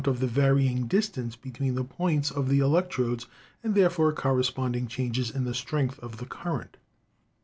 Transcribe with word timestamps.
of 0.07 0.19
the 0.19 0.25
varying 0.25 0.87
distance 0.87 1.35
between 1.35 1.75
the 1.75 1.83
points 1.83 2.31
of 2.31 2.49
the 2.49 2.57
elec 2.57 2.89
trodes 2.89 3.27
and 3.63 3.75
therefore 3.75 4.11
corresponding 4.11 4.87
changes 4.87 5.29
in 5.29 5.43
the 5.43 5.53
strength 5.53 5.99
of 5.99 6.17
the 6.17 6.25
current. 6.25 6.75